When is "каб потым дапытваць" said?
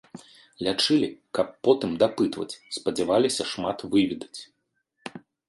1.37-2.59